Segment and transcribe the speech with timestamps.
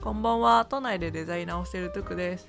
[0.00, 0.64] こんばんは。
[0.64, 2.48] 都内でデザイナーをしているトゥクです。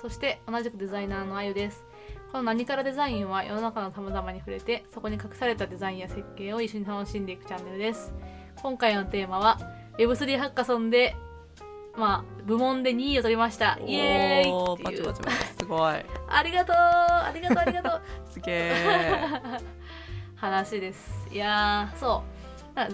[0.00, 1.84] そして同じくデザイナーのあゆです。
[2.30, 8.12] この何からデザインは世の中の様々に触れてそこに隠されたデザインや設計を一緒に楽しんでいくチャンネルです。
[8.62, 9.58] 今回のテーマは
[9.98, 11.16] Web3 ハッカソンで
[11.96, 13.76] まあ部門で2位を取りました。
[13.84, 15.04] イエーイっていう。
[15.06, 15.94] パチパチすごい。
[16.28, 16.76] ありがとう。
[16.76, 18.02] ありがとうありがとう。
[18.30, 19.14] すげえ
[20.36, 21.28] 話です。
[21.32, 22.35] いやーそう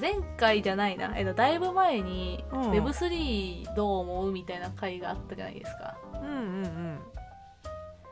[0.01, 2.71] 前回じゃないな、えっと、だいぶ前にうん。
[2.71, 5.97] Web3 どう思うみたいな回があったじゃないですか。
[6.15, 6.31] うんう
[6.67, 6.99] ん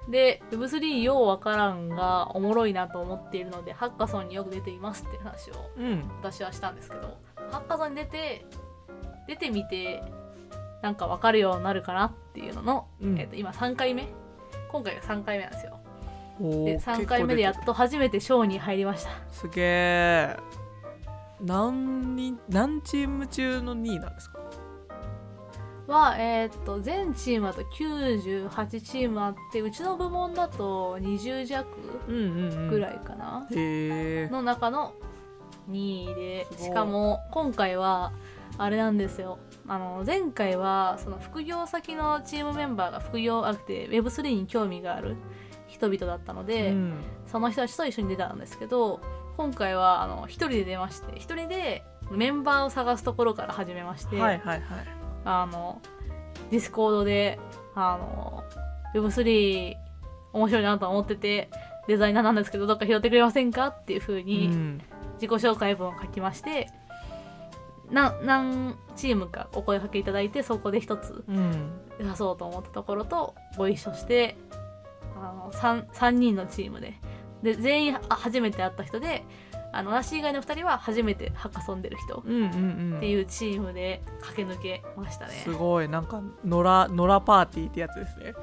[0.09, 5.85] で Web3 ようわからんがおもろいなと思っているのでハッカソンによく出ていますって話をうん。
[5.85, 7.17] うん私はしたんですけど
[7.53, 8.45] ハッカソンに出て
[9.29, 10.03] 出てみて
[10.83, 13.19] なんかわかるようになるかなっていうのの、うん。
[13.21, 14.09] えっと今3回目？
[14.73, 15.79] 今回が3回目なんですよ。
[16.41, 19.11] でおー3回目でやっと初めて賞に入りました。
[19.31, 20.37] すげえ
[21.43, 24.39] 何人何チーム中の2位なんですか？
[25.87, 31.67] は、えーっと全チームだと98チームあってうちの部門だと20弱
[32.07, 32.69] うんうんうん。
[32.69, 34.95] ぐらいかな、へえの中の
[35.71, 38.13] 2位でしかも今回は
[38.57, 39.39] あれなんですよ。
[39.67, 45.17] あの前回はその副業先のチームメンバーが副業あって Web3 に興味がある
[45.67, 46.95] 人々だったので、うん。
[47.27, 49.01] その人たちと一緒に出たんですけど
[49.41, 54.87] 今回はあの一人で出まして一人でメンバーを探すところから始めまして、はいはいはい。
[55.25, 55.81] あの
[56.51, 57.41] ディスコードで
[57.75, 58.45] あの
[58.95, 59.77] Web3
[60.35, 61.49] 面白いなと思ってて
[61.89, 64.83] デザイナーなんですけどどっか拾ってくれませんかっていう風に、うん。
[65.15, 66.69] 自己紹介文を書きまして、
[67.91, 71.81] な何チームかお声かけいただいてそこで一つうん。
[71.99, 74.37] 出そうと思ったところとご一緒して
[75.17, 77.01] あの 3, 3人のチームで
[77.43, 79.25] で全員あ初めて会った人で
[79.73, 82.97] あの私以外の2人は初めてハッカソンでる人うんうんうん。
[82.99, 85.33] っていうチームで駆け抜けましたね。
[85.33, 85.89] すごい。
[85.89, 88.35] なんか野良野良パーティーってやつですね。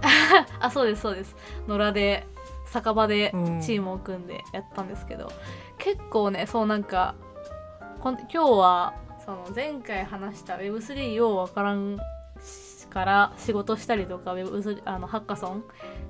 [0.60, 1.36] あそうですそうです。
[1.68, 2.26] 野良で
[2.66, 3.60] 酒場でうん。
[3.60, 5.30] チームを組んでやったんですけど、
[5.78, 7.14] 結構ねそうなんか
[8.00, 8.94] こん今日は
[9.24, 11.98] その前回話した Web3 ようわからん
[12.94, 15.64] から仕事したりとか Web3 あのハッカソン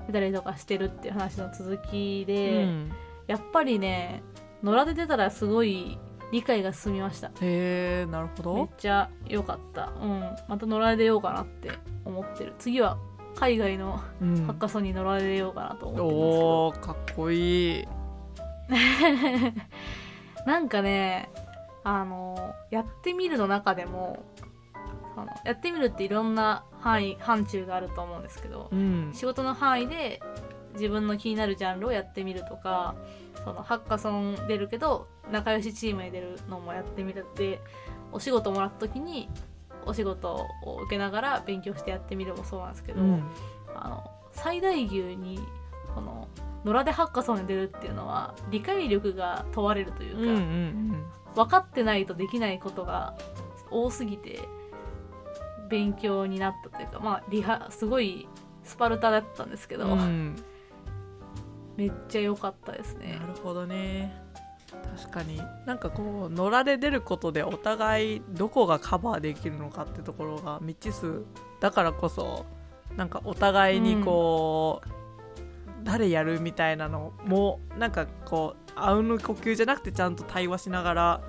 [0.07, 2.93] 出たりとかしてるっていう話の続きで、うん。
[3.27, 4.23] やっぱりね
[4.63, 5.99] 野良で出たらすごい
[6.31, 7.29] 理解が進みました。
[7.41, 9.93] へえなるほめっどちゃ良かった。
[10.01, 10.21] うん。
[10.47, 11.73] また野良で出ようかなって
[12.05, 12.53] 思ってる。
[12.59, 12.99] 次は
[13.35, 14.47] 海外のうん。
[14.47, 17.89] ハッカソンに乗られようかなと思ってるんですけど、おーかっこいい。
[20.47, 21.31] なんかね
[21.83, 24.25] あのやってみるの中でも
[25.15, 29.11] そのやってみるっていろんな範囲範疇があると思うんですけどうん。
[29.15, 30.21] 仕事の範囲で
[30.75, 32.95] 自分の気になるジャンルをやってみるとか
[33.43, 37.61] そのハッカソン出るけど仲良しチームに出るのもやってみるって
[38.13, 39.31] お仕事もらった時に
[39.87, 43.25] お仕事を受けながら勉強してやってみるもそうなんですけど、うん。
[43.75, 45.39] あの最大級に
[45.95, 46.29] この
[46.65, 51.05] 野良でハッカソンに出るっていうのは理解力が問われるというか、うんうん。
[51.35, 53.15] 分かってないとできないことが
[53.71, 54.41] 多すぎて
[55.75, 58.29] 勉強になったというかまあリハすごい
[58.63, 59.93] スパルタだったんですけど、うん。
[59.93, 60.37] うん
[61.77, 63.19] めっちゃ良かったですね。
[63.21, 64.15] なるほどね。
[64.97, 65.41] 確かに。
[65.67, 71.25] なんかこう野良で出ることでお互いどこがカバーできるのかってところが未知数
[71.59, 72.47] だからこそ
[72.97, 74.89] なんかお互いにこう、
[75.83, 81.21] 誰やるみたいなのもなんかこうあうんの呼吸じゃなくてちゃんと対話しながら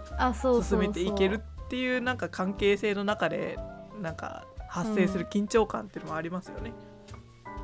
[0.61, 3.57] 進めていけるっていうなんか関係性の中で
[4.01, 6.71] なんか発生する緊張感っていうのもありますよね。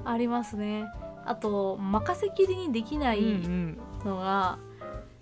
[0.04, 0.86] ありますね
[1.26, 4.58] あと任せきりにできなうんいうんのが、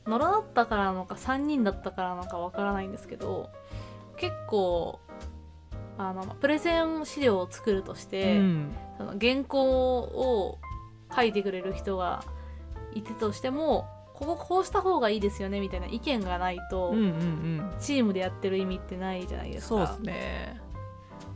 [0.07, 3.49] 野良だったからなのか3人だったからなのかわからないんですけど
[4.15, 4.99] 結構
[5.97, 10.57] あのプレゼン資料を作るとして、うんその原稿を
[11.15, 12.21] 書いてくれる人が
[12.93, 20.61] いてとしてもこここうした方がいいですよねみたいな意見がないと、うんうんうんチームでやってる意味ってないじゃないですかそうですね。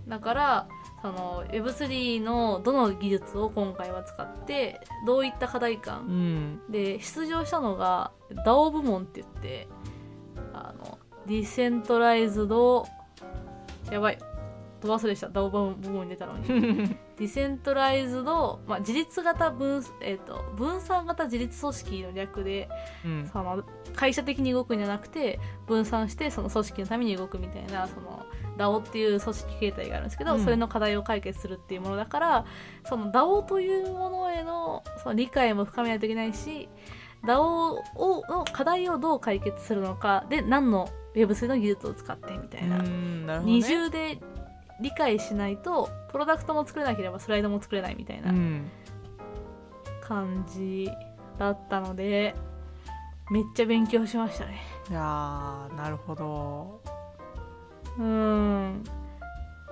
[0.08, 0.68] だから
[1.02, 6.72] その Web3 のどの技術を今回は使ってどういった課題う感、ん。
[6.72, 8.12] で出場したのが
[8.46, 9.68] DAO 部門って言って
[10.54, 10.98] あの
[11.28, 12.86] ディセントライズド
[13.92, 14.18] やばい。
[14.82, 15.28] 飛ばすでした。
[15.28, 22.70] DAO 部門に出たのに ディセントライズド、まあ、自立型分,、えー、と分散型自立組織の略で
[23.06, 23.30] うん。
[23.32, 23.64] その
[23.96, 28.26] 会社的に動くんじゃなくて分散してその組織のために動くみたいなその
[28.58, 30.44] DAO っていう組織形態があるんですけど、うん。
[30.44, 32.46] それの課題を解決するっていうものだから
[32.86, 36.70] その DAO というものへのその理解も深めないといけないし
[37.24, 37.42] DAO
[37.96, 43.46] をの課題をどう解決するのかで何の Web3 の技術を使ってみたいな、うんなね。
[43.46, 44.20] 二重で
[44.84, 48.70] 理解しないとプロダクトも作れなければスライドも作れないみたいなうん。
[50.02, 50.92] 感じ
[51.40, 52.36] だったので
[53.32, 54.62] めっちゃ勉強しましたね。
[54.90, 56.82] いやーなるほど。
[57.98, 58.84] うん。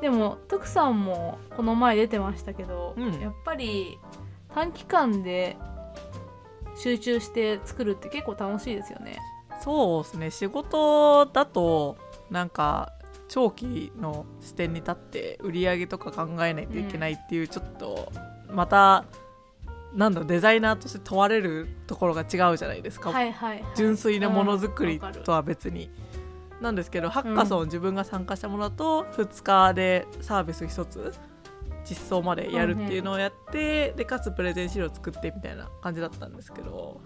[0.01, 3.19] でも徳さんもこの前出てましたけど、うん。
[3.19, 3.99] やっぱり
[4.55, 5.57] 短期間で
[6.77, 9.19] 集中して作るって結構楽しいですよね。
[9.61, 10.31] そうですね。
[10.31, 11.97] 仕事だと
[12.31, 12.93] なんか
[13.31, 18.11] 長期の視点に立って売り上げとか考えないといけないっていうちょっと
[18.51, 19.05] また
[19.95, 25.89] なんだろうデザイナーとして問われるところが違うじゃないですか、はいはい、はい、純粋なものづくりとは別に、
[26.59, 31.13] なんですけどハッカソン自分が参加したものだと2日でサービス1つ
[31.85, 36.99] 実装までやるっていうのをやって、でかつプレゼン資料作ってみたいな感じだったんですけど。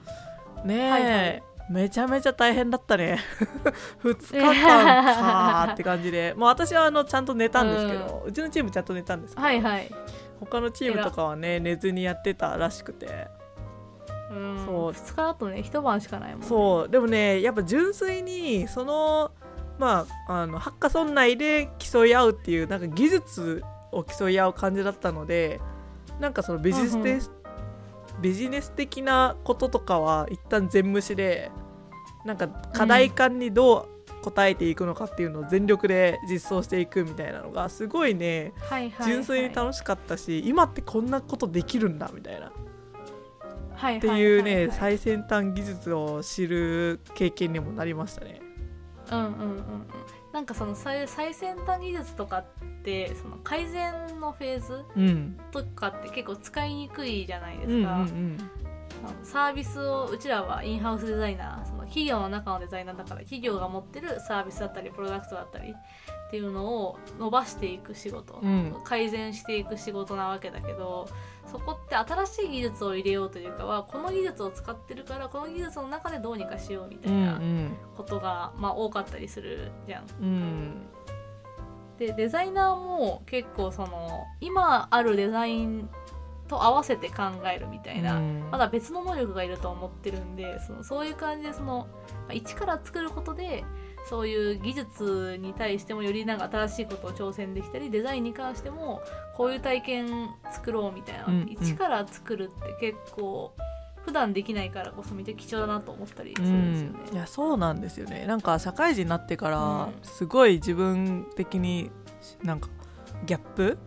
[0.66, 3.20] ねえ、はいはいめちゃめちゃ大変だったね。
[4.04, 6.34] 2日間かーって感じで。
[6.38, 9.92] もう私はあのちゃんと寝たんですけど、うちのチームちゃんと寝たんですけど、はいはい。
[10.40, 13.28] 他のチームとかはね寝ずにやってたらしくて。
[14.32, 14.66] うん。
[14.66, 14.92] そう。
[14.92, 16.48] 2日だとね一晩しかないもんね。
[16.48, 16.90] そう。
[16.90, 19.32] でもねやっぱ純粋にその
[19.80, 25.60] まああのハッカソン内で競い合うっていうなんか技術を競い合う感じだったので
[26.20, 27.32] なんかそのビジネス、
[28.22, 31.52] ビジネス的なこととかは一旦全無視で
[32.26, 39.08] なんか課題感にどう答えていくのかっていうのを全力で実装していくみたいなのがすごいねはいはいはい。
[39.08, 42.52] 純粋に楽しかったし、今ってこんなことできるんだみたいな。
[43.76, 44.62] はいっていうね、はい。
[44.62, 48.42] はいはい最先端技術を知る経験にもなりましたね。
[49.12, 49.88] うんうんうんうん
[50.36, 52.46] なんかその最最先端技術とかっ
[52.84, 58.38] てその改善のフェーズうん、とかって結構使いにくいじゃないでうんうんすか、うん
[59.24, 65.76] サービスをうちらはインハウスデザイナーその企業の中のデザイナーだから企業が持ってるサービスだったりプロダクトだったり
[66.28, 68.76] っていうのを伸ばしていく仕事、うん。
[68.84, 71.08] 改善していく仕事なわけだけど
[71.46, 77.40] そこって新しい技術を入れようというかはこの技術を使ってるからこの技術の中でどうにかしようみたうんいな
[77.96, 80.06] ことが、まあ、多かったりするじゃん。
[80.22, 80.88] うん。
[82.00, 85.90] でデザイナーも結構その今あるデザイン
[86.48, 88.50] と合わせて考えるみたいな、うん。
[88.52, 91.88] まだ別の能力がいると思ってるんでそのそういう感じでその
[92.28, 93.64] まあ一から作ることで
[94.10, 99.02] そういう技術に対してもよりなんか新しいことを挑戦できたりデザインに関しても
[99.36, 101.48] こういう体験作ろうみたいな、うんうん。
[101.50, 103.54] 一から作るって結構
[104.06, 107.12] 普段できないからこそめっちゃ貴重だなと思ったりすうるんですよね。
[107.12, 108.26] ん、いやそうなんですよね。
[108.28, 109.94] なんか社会人になってからうん。
[110.04, 111.90] すごい自分的に
[112.44, 112.70] なんか
[113.26, 113.78] ギャップ？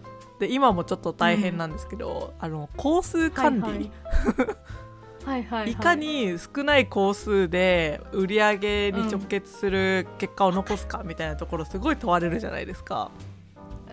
[0.40, 3.90] で今もちょっと大変なんですけど、あの工数管理、はいはい
[5.28, 13.10] はいはいはいいかに少ない工数で売り上げに直結する結果を残すかみたいなところすごい問われるじゃないですか。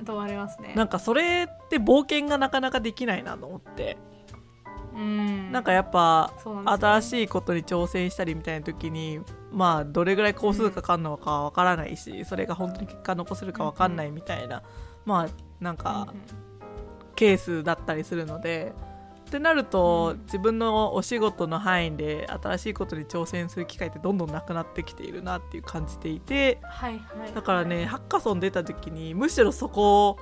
[0.06, 0.74] 問われますね。
[0.76, 3.98] なんかそれって冒険がなかなかできないなと思って、
[4.96, 9.20] うんなんかやっぱね新しいことに挑戦したりみたいな時に
[9.52, 14.64] まあどれぐらい工数かかるのかわからないし、それが本当に結果残せるかわかんないみたいな、
[15.06, 15.30] まあ
[15.60, 16.08] なんか
[17.16, 18.72] ケースだったりするので。
[19.36, 20.22] ってなると、うん。
[20.24, 30.18] 自分のお仕事の範囲で新しいことに挑戦する機会ってどんどんなくなってきているなっていう感じていてはいはい、だからね、ハッカソン出た時にむしろそこ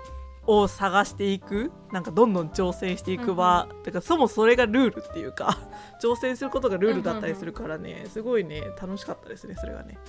[0.46, 5.60] を探していくなんかどんどん挑戦していく場、だからそもそれがルールっていうか
[6.02, 10.00] 挑戦することがルールだったりするからね、すごいね楽しかったですねそれがね。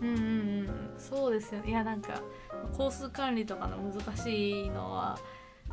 [0.00, 0.94] うんうんうん。
[0.98, 1.70] そうですよね。
[1.70, 2.20] いやなんか
[2.76, 5.18] コース管理とかの難しいのは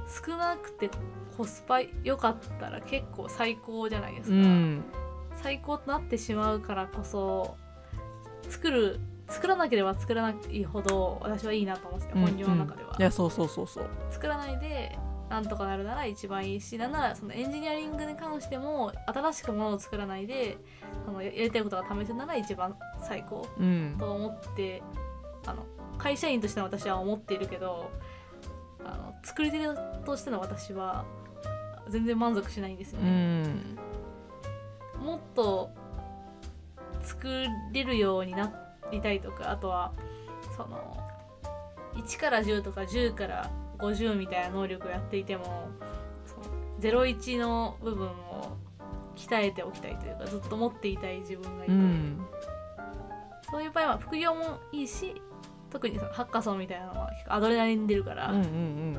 [0.08, 0.89] 少なくて
[1.38, 4.84] コスパ良かったら結構最高じゃないですか、うん。
[5.41, 7.55] 最高となってしまうからこそ
[8.50, 13.86] 作る作らなければ作らないほど私はいいなと思ってて本業の中では、いやそうそうそうそう。
[14.10, 14.98] 作らないで
[15.29, 20.58] なんとかなるなら一番いいしなんならそのエンジニアリングに関しても新しくものを作らないで
[21.08, 23.96] あのややりたいことが試せるなら一番最高うん。
[23.98, 24.84] と思って
[25.46, 25.65] あの
[25.98, 27.89] 会社員としての私は思っているけど
[28.86, 29.60] あの作り手
[30.06, 31.06] としての私は
[31.90, 33.78] 全然満足しないんですようね、ん。
[35.04, 35.70] もっと
[37.02, 37.28] 作
[37.74, 38.54] れるようにな
[38.92, 39.92] りたいとかあとは
[40.56, 40.98] その
[41.96, 45.70] 1から10とか10から50みたいな能力をやっていても
[46.26, 46.44] その
[46.80, 48.58] 01の部分を
[49.16, 52.26] 鍛えておきたいというかずっと持っていたい自分がいて、うん。
[53.50, 55.22] そういう場合は副業もいいし
[55.72, 58.98] 特にそのハッカソンみたいなのはアドレナリン出るから、うんうん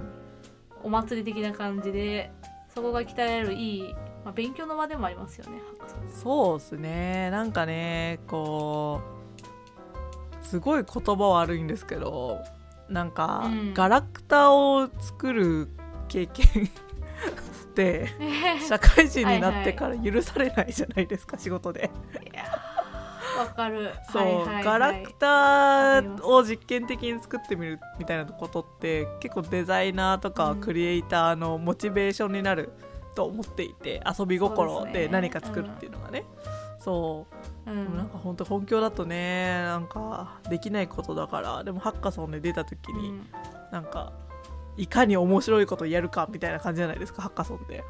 [0.85, 2.33] お祭り的な感じで
[2.75, 6.11] そこが鍛えられるいい、まあ、勉強の場でもありますよねハッカソン。
[6.11, 7.31] そうですね。
[7.31, 9.01] なんかねこ
[10.43, 12.43] うすごい言葉悪いんですけど
[12.89, 13.75] なんか、うん。
[13.75, 15.69] ガラクタを作る
[16.09, 16.69] 経験
[17.73, 18.09] って
[18.69, 21.91] 社会人になってから許されないじゃないですか仕事で。
[22.33, 22.72] いやー
[23.39, 23.93] わかる。
[24.11, 24.65] そう、はいはいはい。
[24.65, 30.61] ガラクタを実験的に作ってみるみたいなことって結構デザイナーとかうん。
[30.61, 32.73] クリエイターのモチベーションになる
[33.15, 36.25] と思っていて遊び心で何か作るっていうのがね。
[36.79, 37.27] そ
[37.67, 37.71] う。
[37.71, 43.27] うでもなんんか本当本業だとねなんかできないことだからでもハッカソンで出た時に、うん。
[43.71, 44.13] なんか
[44.77, 47.85] いかに面白いことをやるかみたいな感じじゃないですかハッカソンって、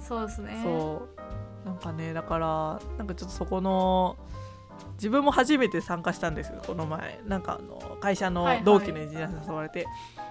[0.00, 0.60] そうですね。
[0.62, 1.66] そう。
[1.68, 4.16] なんかねだからなんかちょっとそこの
[4.94, 7.20] 自分も初めて参加したんですよこの前。
[7.26, 8.64] なんかあの会社のはいはい。
[8.64, 9.86] 同期のエンジニアに誘われて、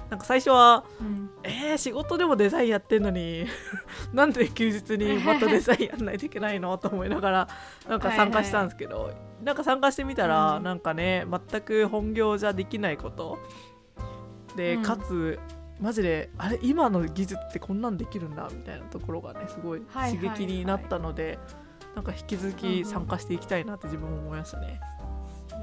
[0.10, 1.30] なんか最初はうん。
[1.44, 3.46] えー、仕事でもデザインやってんのに
[4.14, 7.48] なんで休日にまたデザインやんないといけないのと思いながら
[7.88, 9.12] なんか参加したんですけど、
[9.44, 10.64] なんか参加してみたら、うん。
[10.64, 13.40] なんかね全く本業じゃできないこと。
[14.56, 14.84] で、うん。
[14.84, 15.40] かつ
[15.80, 20.18] マジであれ今の技術ってこんなんできるんだみたいなところがねすごいはいはい。
[20.18, 21.38] 刺激になったので、
[21.98, 24.80] なんか引き続き参加していきたいなって自分も思いましたね。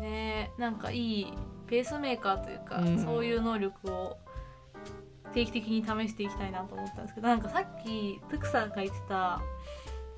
[0.01, 1.33] ねなんかいい
[1.69, 4.17] ペースメーカーというか、うんそういう能力を
[5.33, 9.41] 定期的に試していきたいなと思ったんですけどなんかさっきトゥクさんが言ってた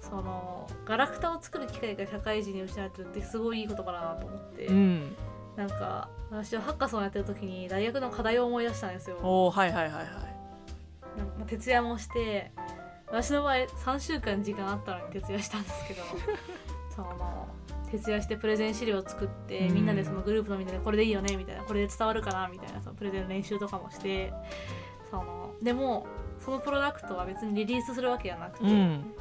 [0.00, 5.14] そのガラクタを作る機会が社会人に失われてるってすごいいい言葉だなと思って、うん、
[5.54, 9.18] なんか私はハッカソンやってる時に大学の課題を思い出したんですよ。
[9.22, 10.06] おーはいはいはいはい。
[11.18, 12.52] なんか徹夜もして
[13.06, 16.02] 私の場合3週間時間あったのに徹夜したんですけど。
[16.94, 17.46] その
[17.90, 19.74] 徹夜してプレゼン資料を作って、うん。
[19.74, 24.32] みんなでそのグループのみんなでこれでいいよねみたいなこれで伝わるかなみたいなそのプレゼンの練習とかもして
[25.10, 26.06] そのでも
[26.40, 29.14] そのプロダクトは別にリリースするわけじゃなくて、うん。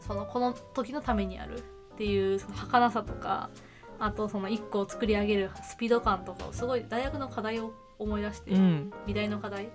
[0.00, 3.50] そのこの時のためにあるっていうその儚さとか
[3.98, 8.92] あとその1個を作り上げるスピード感とかをすごい大学の課題を思い出して、うん。
[9.06, 9.68] 美大の課題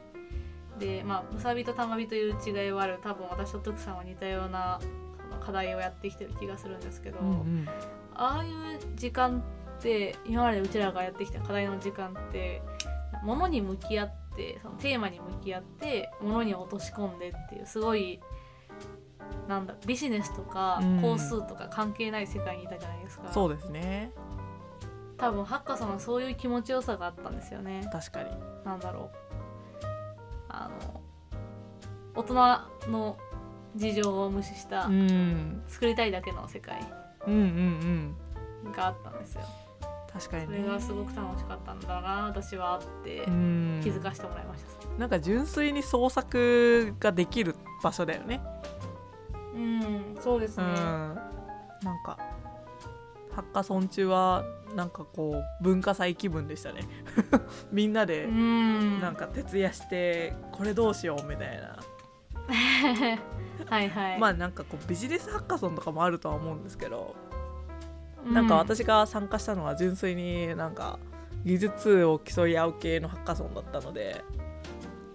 [0.80, 3.00] でまあむさびとたまびという違いはある。
[3.04, 4.80] 多分私と徳さんは似たような
[5.46, 7.68] 課題をやってきてる気がするんですけど、うんうん。
[8.16, 8.52] ああいう
[8.96, 9.44] 時間
[9.78, 12.62] って今までうちらがやってきた課題の時間って
[13.24, 18.20] ものに向き合ってそのテーマに向き合ってものに落とし込んでっていうすごい
[19.48, 21.02] なんだビジネスとかうん。
[21.02, 24.12] 工数とか関係ない世界にいたじゃないですか、そうですね。
[25.18, 27.90] 多分ハッカさんはそういう気持ちよさがあったんですよね。
[27.92, 28.30] 確かに。
[28.64, 29.29] なんだろう
[30.50, 31.02] あの
[32.16, 33.18] 大人の
[33.76, 35.64] 事情を無視した、うん。
[35.68, 36.82] 作りたいだけの世界
[38.76, 39.42] があったんですよ。
[40.12, 40.58] 確かにね。
[40.58, 43.80] それがすごく楽しかったんだな私はってうん。
[43.84, 44.70] 気づかせてもらいました。
[45.00, 48.42] なんか純粋に創作ができる場所だよね。
[49.54, 50.64] うんそうですね。
[50.64, 50.74] うん。
[50.74, 52.18] なんか
[53.40, 54.44] ハッカソン中は
[54.76, 56.82] なんかこう文化祭気分でしたね。
[57.72, 59.00] みんなでうん。
[59.00, 61.80] なんか徹夜してこれどうしようみたいな。
[63.70, 64.20] はいはい。
[64.20, 67.16] まあなんかこうビジネスハッカソンとかもあるとは思うんですけど
[68.26, 71.00] うなんか私が参加したのは純粋になんか
[71.46, 74.22] 技術を競い合う系のハッカソンだったので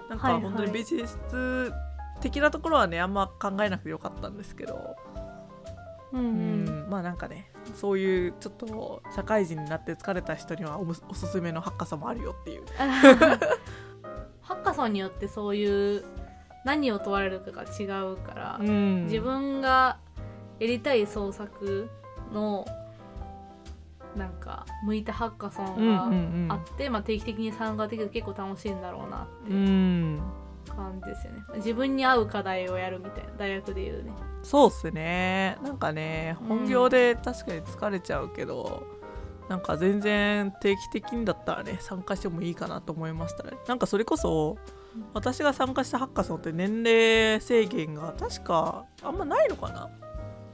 [0.09, 1.71] なんか本当にビジネス
[2.23, 4.97] 的なところはねあんま考えなくてよかったんですけど、
[6.19, 12.63] うんまあなんかねそういうちょっと社会人になって疲れた人にはおすすめのハッカソンもあるよっていう。
[14.43, 16.05] ハッカソンによってそういう
[16.65, 19.05] 何を問われるかが違うから、うん。
[19.05, 19.99] 自分が
[20.59, 21.91] やりたい創作
[22.33, 22.67] の
[24.17, 31.43] なんか向いたハッカソうんうんンがあって、まあ、定期的に参加できると結構楽しいんだろうなって感じですよね。
[31.57, 34.13] 自分に合う課題をやるみたいな大学でいうね
[34.45, 35.59] そうっすね。
[35.63, 38.87] なんかね本業で確かに疲れちゃうけど、
[39.49, 43.53] なんか全然定期的にだったらね参加してもいいかなと思いましたね。
[43.67, 44.57] なんかそれこそ
[44.97, 49.91] うん私が参加したハッカソンって年齢制限が確かあんまないのかな。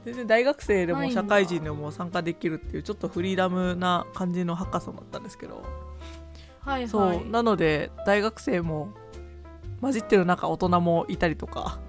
[0.03, 5.61] 全然大学生でも社会人でも参加できるっていうちょっとフリーダムな感じのハッカソンだったんですけど、
[6.61, 6.87] はいはい。
[6.87, 8.89] そうなので大学生も
[9.79, 11.79] 混じってる中大人もいたりとか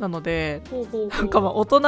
[0.00, 0.62] なので
[1.10, 1.80] なんかまあ大人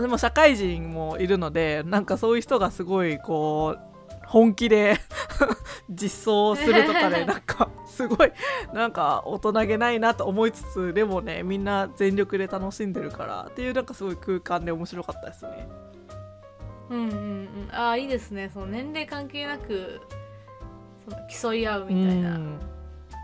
[0.00, 4.96] でも社会人もいるのでなんかそういう人がすごいこう本気で
[5.90, 8.32] 実装するとかで なんかすごい
[8.72, 15.68] なんか大人げないなと思いつつでもねみんな全力で楽しんでるからっていうなんかすごい空間で面白かったですね。
[16.90, 17.68] うんうんうん。
[17.72, 18.50] ああいいですね。
[18.52, 20.00] その年齢関係なく
[21.04, 22.58] その競い合うみたいな、うん。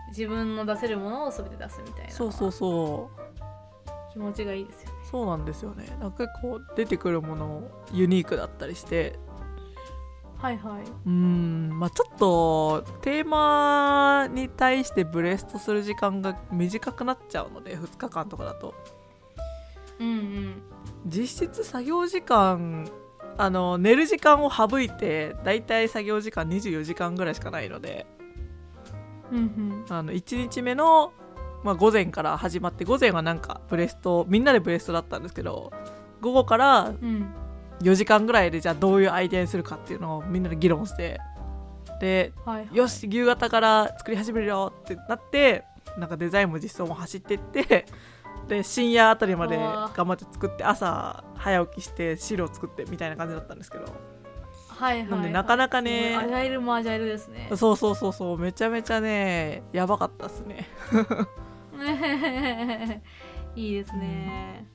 [0.09, 2.11] 自分の出せるものを全て出すみたいな。
[2.11, 3.24] そうそうそう
[4.15, 4.95] 気持ちがいいですよね。
[5.11, 5.87] そうなんですよね。
[6.01, 9.19] なんか結構出てくるものユニークだったりして。
[10.39, 10.83] はいはい。
[11.07, 11.71] うん。
[11.79, 18.75] まあちょっとテーマに対してブレストする時間が短くなっちゃうので2日間とかだと。
[19.99, 20.63] うんうん。
[21.07, 22.89] 実質作業時間
[23.37, 28.07] あの寝る時間を省いてだいたい作業時間24時間ぐらいしかないので。
[29.33, 29.85] うんうん。
[29.89, 31.13] あの1日目の、
[31.65, 35.73] まあ、午前から始まって午前はなんかブレストみんなでブレストだったんですけど
[36.21, 37.35] 午後からうん。
[37.81, 41.19] 4時間ぐらいでじゃあどういうアイデアにするかっていうのをみんなで議論して
[42.01, 42.77] ではいはい。
[42.77, 45.65] よし夕方から作り始めるよってなって
[45.99, 47.87] なんかデザインも実装も走ってって
[48.49, 53.85] で深夜あたりまで頑張って作って朝早起きして資料作ってみたいな感じだったんですけど。
[54.69, 57.49] はいはいなんでなかなかねアジャイルもアジャイルですね。
[57.57, 60.69] そうそうそうそうめちゃめちゃねやばかったっすね
[63.57, 64.67] いいですね。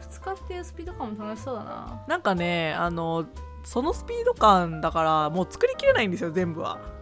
[0.00, 2.04] 2日っていうスピード感も楽しそうだな。
[2.06, 3.26] なんかねあの
[3.64, 6.78] そのスピード感だからもう作りきれないんですよ全部は。
[6.78, 6.94] うん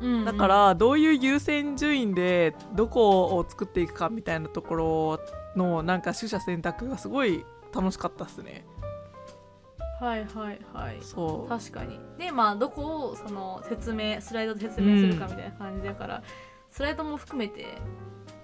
[0.00, 0.24] うん。
[0.24, 5.20] だからどういう優先順位でどこを作っていくかみたいなところ
[5.56, 7.44] のなんか取捨選択がすごい
[7.74, 8.64] 楽しかったっすね。
[10.00, 10.98] はいはいはい。
[11.00, 11.48] そう。
[11.48, 11.98] 確かに。
[12.18, 16.22] でまあどこをその説明スライドで説明するかみたいな感じだから、
[16.76, 17.78] スライドも含めて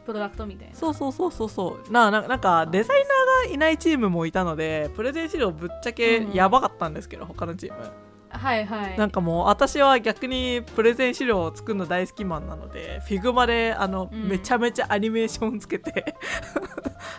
[0.06, 0.74] プロダクトみたいな。
[0.74, 1.92] そうそうそうそうそう。
[1.92, 3.04] なななんかデザイ
[3.44, 7.92] ナーがいないチームもいたのでプレゼン資料ぶっちゃけやばかったんですけど、他のチーム。
[8.30, 8.96] はいはい。
[8.96, 14.28] なんかもう私は逆にプレゼン資料を作るの大好きマンなので Figma であの、うん。
[14.28, 16.16] めちゃめちゃアニメーションつけて。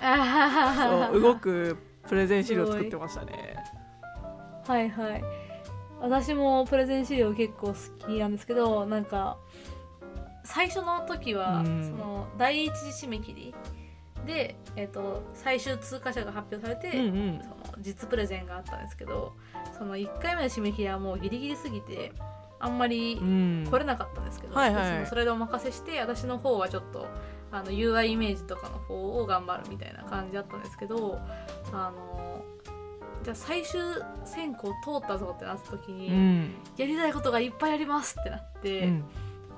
[0.01, 1.77] あ そう動く
[2.09, 3.55] プレゼン資料作ってましたね。
[4.67, 5.23] はいはい。
[6.01, 7.73] 私もプレゼン資料結構好
[8.07, 9.37] きなんですけどなんか
[10.43, 11.83] 最初の時は、うん。
[11.83, 13.55] その第一次締め切り。
[14.25, 17.41] で、えっと最終通過者が発表されて、うんうん。
[17.41, 19.33] その実プレゼンがあったんですけど
[19.77, 22.13] その1回目の締め切りはもうギリギリすぎて
[22.59, 23.67] あんまりうん。
[23.69, 27.07] 来れなかったんですけど、はいはいでそのそれでお任せして私の方はちょっと
[27.51, 31.19] あの UI イメージとかの方を頑張るみたいな感じだったんですけど
[31.71, 32.43] あの
[33.23, 33.79] じゃあ最終
[34.25, 36.55] 選考通ったぞってなった時に、うん。
[36.77, 39.03] やりたいことがいっぱいありますってなって、うん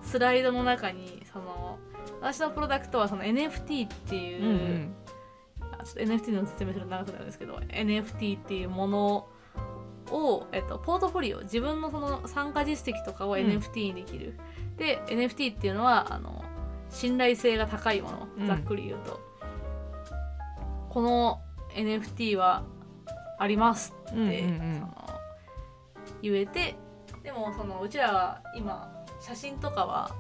[0.06, 1.80] スライドの中にその
[2.22, 4.96] 私のプロダクトはその NFT ってういう、んうん。
[5.80, 9.28] あちょっと NFT の説明するの長くなるんですけど NFT っていうもの
[10.12, 13.38] を、えっと、ポートフォリオ自分のその参加実績とかをうん。
[13.38, 14.38] NFT にできる、
[14.78, 16.44] で NFT っていうのはあの
[16.90, 18.48] 信頼性が高いものうん。
[18.48, 19.20] ざっくり言うと、
[20.90, 21.42] この
[21.76, 22.64] NFT は
[23.38, 24.80] ありますって、うんうんうん。
[24.80, 24.96] その
[26.22, 26.76] 言えて
[27.24, 28.95] でもそのうちらは今
[29.26, 30.12] 写真とかは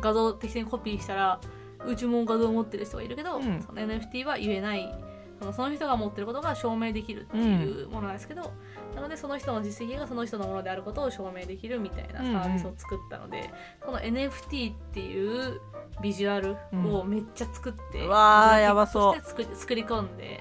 [0.00, 1.40] 画像適当にコピーしたら
[1.86, 3.62] うちも画像を持ってる人がいるけど、うん。
[3.62, 4.94] その NFT は言えない。
[5.38, 8.52] そのその人が持ってることが証明できるっていうものなんですけど、
[8.94, 13.50] なのでその人の実績がその人のものであることを証明できるみたいなサービスを作ったので、
[13.82, 15.62] その NFT っていう
[16.02, 19.22] ビジュアルをめっちゃ作って、うわーやばそう。
[19.26, 20.40] 作り作り込んで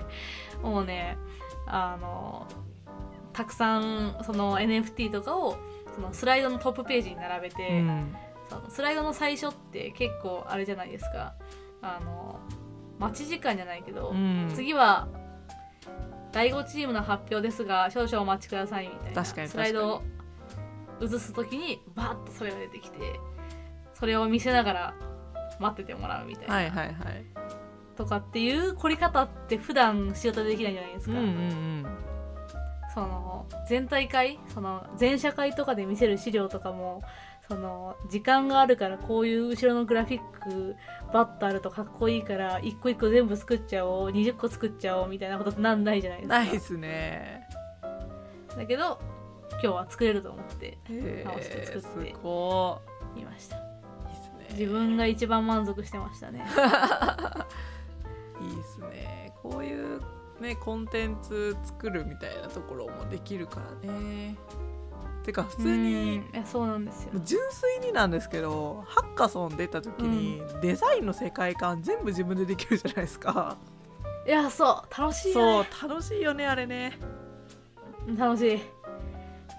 [0.64, 1.18] もうね
[1.66, 2.46] あの
[3.34, 5.58] たくさんその NFT とかを
[5.98, 8.14] そのスライドのトップページに並べて、うん。
[8.48, 11.34] そのスライドの最初って結構あれじゃないですか。
[11.82, 12.38] あの
[12.98, 14.48] 待ち時間じゃないけど、うん。
[14.54, 15.08] 次は
[16.32, 20.02] 第5チームの発表ですが少々お待ちくださいみたいなスライドを
[21.02, 23.18] 映す時にバーッとそれが出てきて
[23.94, 24.94] それを見せながら
[25.58, 26.94] 待っててもらうみたいな、はいはいはい。
[27.96, 31.86] とかっていう凝り方って普段仕事でできないじゃないですか、うんうん
[32.98, 37.02] その全体会その全社会とかで見せる資料とかも
[37.46, 40.74] その時間があるからこういう後ろのグラフィック
[41.12, 46.38] バッとあるとかっこいいから一個一個全部作っちゃおう20個作っちゃおうみたいなことってなんないじゃないですか。
[46.40, 47.48] ないっすね。
[48.56, 48.98] だけど
[49.52, 52.80] 今日は作れると思ってへ直して作ってご
[53.16, 53.56] いました。
[53.56, 53.66] いいっ
[54.16, 54.58] すね。
[54.58, 56.44] 自分が一番満足してましたね。
[58.42, 59.32] いいっすね。
[59.40, 60.00] こういう
[60.40, 64.36] ねコンテンツ作るみたいなところもできるからね。
[65.24, 67.10] てか普通にそうなんですよ。
[67.24, 73.58] 純粋になんですけどハッカソン出た時に、デザインの世界観全部自分でできるじゃないですか。
[74.26, 76.98] いやそう楽しいそう楽しいよねあれね。
[78.16, 78.60] 楽しい。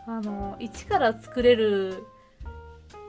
[0.07, 2.03] あの一から作れる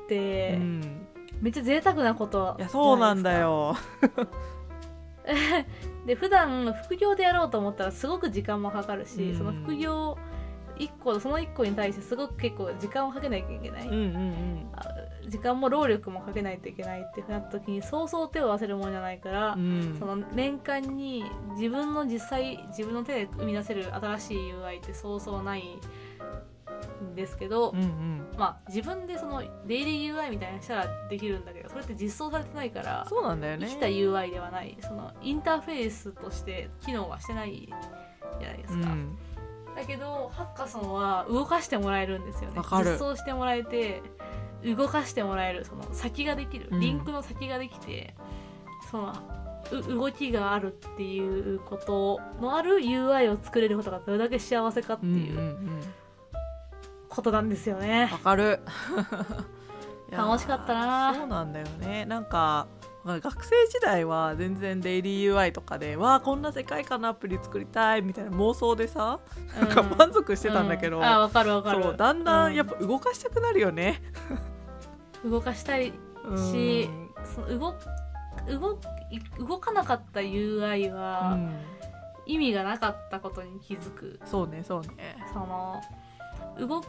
[0.04, 1.06] って、うん。
[1.40, 3.74] めっちゃ贅沢なこといやそうなんだよ
[6.07, 9.39] で普段副業でやろうと思ったらすごく時間もかかるし、うん。
[9.39, 10.17] その副業
[10.79, 14.69] 一個その1個に対してすごく結構時間をかけなきゃいけない、うんうんうん。
[14.75, 14.83] あ
[15.29, 19.97] 時間も労力もかけないといけないってなった時にそうそう手を合わせるものじゃないから、うん。
[19.99, 21.25] その年間に
[21.57, 25.79] 自分の実際自分の手で生み出せる新しい UI ってそうそうない
[27.05, 28.27] んですけど、うんうん。
[28.39, 33.66] まあ自分でそのデイリー UI みたいなしたらできるんだけどそれって実装されてないからそうなんだよね。
[33.68, 34.76] 生きた UI ではない。
[34.80, 37.68] そのインターフェースとして機能はしてない。
[38.38, 39.18] じゃないですか、うん。
[39.76, 42.61] だけどハッカソンは動かしてもらえるんですよね。
[42.61, 44.02] 実装してもらえて
[44.64, 45.64] 動かしてもらえる。
[45.64, 46.80] その先ができる、うん。
[46.80, 48.14] リンクの先ができて
[48.90, 49.12] その
[49.72, 55.80] う動きがあるっていうことのある UI を作れることがどれだけ幸せかっていううん。
[57.09, 58.61] ことなんですよね、わかる
[60.11, 61.14] 楽しかったな。
[61.14, 62.05] そうなんだよね。
[62.05, 62.66] なんか
[63.05, 69.20] 学生時代は全然デイリー UI とかでわあこんな世界観のアプリ作りたいみたいな妄想でさ、
[69.59, 71.83] なんか満足してたんだけど、うあわかるわかる。
[71.83, 72.53] そうだんだうん。
[72.53, 74.03] んやっぱ動かしたくなるよね、
[75.25, 75.94] 動かしたい
[76.25, 76.37] うん。
[76.37, 76.90] し
[77.35, 77.75] その動
[78.49, 78.79] 動
[79.38, 81.55] 動かなかった UI うはん。
[82.27, 84.20] 意味がなかったことに気づく。
[84.25, 85.16] そうねそうね。
[85.33, 85.81] その
[86.59, 86.83] 動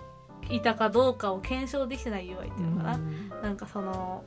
[0.49, 3.29] いたかどうかを検証できてない UI っていうのかな、うん。
[3.41, 4.23] なんかその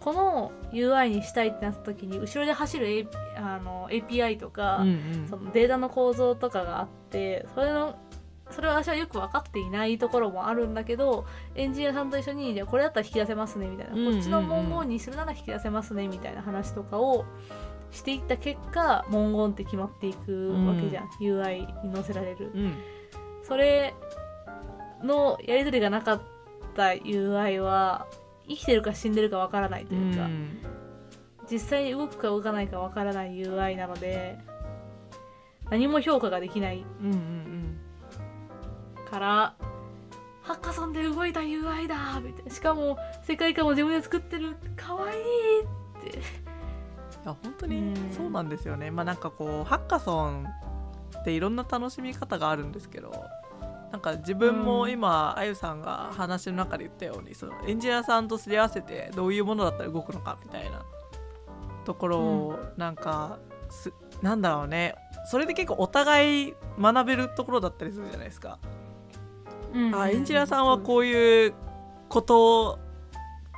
[0.00, 5.26] この UI にしたいってなった時に後ろで走る、A、あの API とか、うんうん。
[5.28, 7.98] そのデータの構造とかがあってそれの
[8.50, 14.14] それは私はよく分かっていないところもあるんだけどエンジニアさんと一緒にじゃあこれだったら引き出せますねみたいな、うんうんうん。
[14.14, 17.24] こっちの文言にするなら引き出せますねみたいな話とかを
[17.92, 22.50] していった結果文言って決まっていくわけじゃん、UI に載せられる。
[22.54, 22.74] うん。
[23.42, 23.94] それ
[25.02, 26.20] のやり取りがなかっ
[26.74, 28.06] た UI は
[28.48, 30.58] 生きてるか死んでるかわからないというか、うん。
[31.50, 34.38] 実際に動くか動かないかわからない UI なので
[35.68, 37.80] 何も評価ができないうんうん
[39.10, 39.54] から
[40.42, 42.50] ハッカソンで動いた UI だみたいな。
[42.50, 45.64] しかも世界観を自分で作ってるかわいいっ
[46.02, 46.18] て。
[46.18, 46.22] い
[47.24, 50.46] や本当にうんそうなんですよね、まあなんかこうハッカソン
[51.20, 53.12] っていろんな楽しみ方があるんですけど
[53.90, 60.84] なんか自分も今、あゆさんが話の中で言ったようにそのエンジニアさんとすり合わせてどういうものだったら動くのかみたいな
[61.84, 64.94] ところをなんかす、なんだろうね。
[65.26, 68.58] それで結構お互い学べるところだったりするじゃないですか。
[69.94, 71.54] あエンジニアさんはこういう
[72.08, 72.78] こと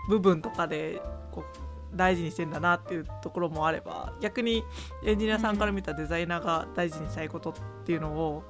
[0.09, 4.63] 部分とかでこう大事にしてんだなっていうところもあれば逆に
[5.05, 8.45] エンジニアさんから見たデザイナーが大事にしたいことっていうのを、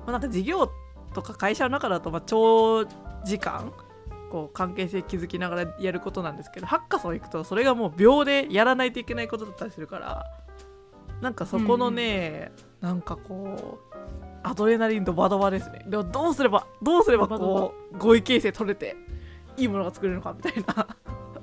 [0.00, 0.70] まあ、なんか事業
[1.16, 2.84] とか会社の中だとまあ長
[3.24, 3.72] 時間
[4.30, 10.26] こう関係性築きながらやることなんですけどハッカソン行くとそれがもう秒でやらないといけないことだったりするから
[11.20, 13.96] なんかそこのね、なんかこう
[14.42, 15.84] アドレナリンドバドバですね。
[15.86, 18.96] でもどうすればどうすればこう合意形成取れて
[19.56, 20.86] いいものが作れるのかみたいな、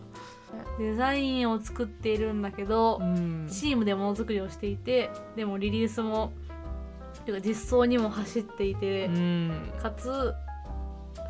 [0.77, 3.47] デザインを作っているんだけど、うん。
[3.49, 6.31] チームでものづくりをしていてでもリリースも
[7.25, 9.73] 実装にも走っていて、うん。
[9.81, 10.33] かつ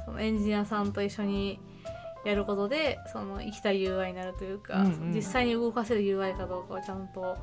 [0.05, 1.59] そのエンジニアさんと一緒に
[2.25, 5.13] やることでその生きた UI になるというか、うんうん。
[5.13, 7.37] 実際に動かせる UI かどうかをちゃんと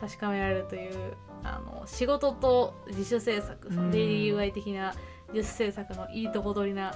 [0.00, 4.94] 確かめられるというあの仕事と自主制作そのデイリー UI 的な
[5.32, 6.92] 自主制作のいいとこ取りな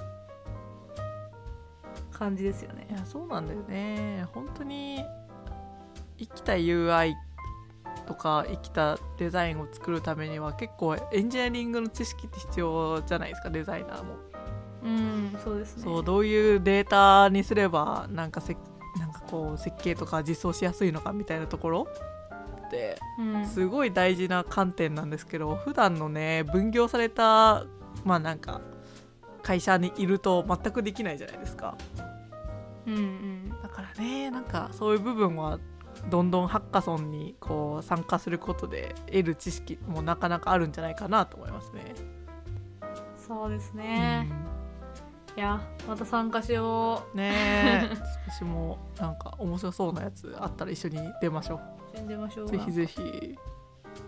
[2.10, 2.86] 感じですよね。
[2.90, 2.92] い。
[2.92, 4.26] やそうなんだよね。
[4.32, 5.04] 本当に
[6.18, 7.12] 生きた UI
[8.06, 14.16] とか生きたデザインを作るためには結構エンジニアリングの知識って必要じゃないですかデザイナーも、
[14.84, 15.82] うんそうですね。
[15.82, 18.56] そうどういうデータにすればなんかせ
[18.98, 21.88] なんかこう設計とか実装しやすいのかみたいなところ
[22.66, 23.46] ってうん。
[23.46, 27.64] すごい大事な観点なんですけど普段のね分業された
[28.04, 28.60] まあなんか
[29.42, 31.76] 会社にいると全くできないじゃないですか。
[32.86, 33.48] うんうん。
[33.62, 35.58] だからねなんかそういう部分は
[36.10, 41.94] どんどんハッカソンにこう参加することで得る知識もなかなかあるんじゃないかなと思いますね。
[43.16, 44.28] そうですね。
[45.36, 47.90] いやまた参加しようんねえ
[48.30, 51.60] 私もなんか面白そうなやつあったら一緒に出ましょう。
[51.96, 52.48] 死んでましょうう。
[52.48, 53.36] ぜひぜひ。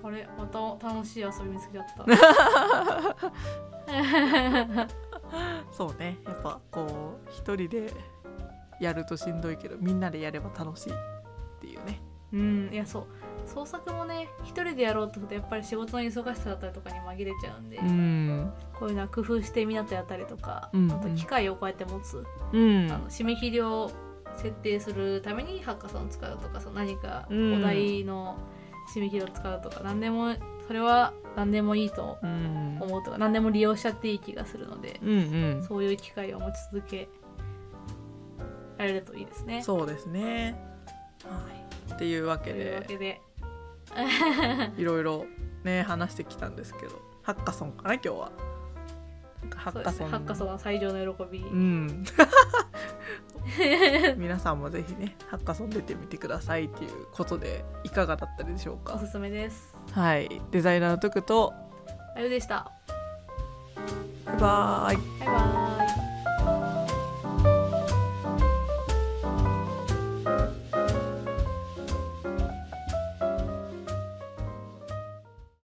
[0.03, 1.87] あれまた楽しい遊び見つけちゃっ
[3.17, 3.27] た。
[5.73, 7.93] そうねやっぱこう一人で
[8.81, 10.93] やるとしんどいけどみんなでやれば楽しい
[11.57, 12.01] っていうね。
[12.33, 13.07] うんいやそう
[13.47, 18.53] 創作もね一人でやろうとするとやっぱり仕事の忙しさだったりとかに紛れちゃうんで、うん。
[18.79, 23.91] こういうのは工夫してみんなとやったりとか、うんあと機械をこうやって持つ、うんあの締め切りを
[24.37, 28.37] 設定するためにハッカソンを使うとかその何かうんお題の
[28.95, 30.35] 締め切りを使うとか、何でも
[30.67, 35.13] それは何でもいいとうん思うとか何でも利用しちゃっていい気がするので、うんう
[35.59, 37.09] んそういう機会を持ち続け
[38.77, 39.63] られるといいですね。
[39.63, 40.76] そうですね。
[41.27, 41.41] は
[41.91, 42.85] い、っていうわけで。
[42.87, 43.21] け で
[44.77, 45.25] いろいろ
[45.65, 47.01] ね話してきたんですけど。
[47.23, 48.31] ハッカソンかな今日は。
[49.55, 50.09] ハッカソン。
[50.09, 52.05] ハッカソンは最上の喜び、うん。
[54.17, 58.95] 皆さんもぜひねハッカソン出てみてくださいっていうことでいかがだったでしょうか？
[58.95, 59.77] おすすめです。
[59.93, 60.29] はい。
[60.51, 61.53] デザイナーのトクと
[62.17, 62.71] あゆでした。
[64.27, 64.97] バイバーイ。
[65.21, 65.29] バイ
[65.79, 65.86] バイ